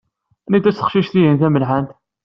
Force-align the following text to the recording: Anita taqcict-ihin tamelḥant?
Anita 0.47 0.71
taqcict-ihin 0.77 1.37
tamelḥant? 1.41 1.89